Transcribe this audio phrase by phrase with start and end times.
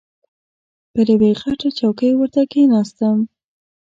[0.93, 3.17] پر یوې غټه چوکۍ ورته کښېناستم.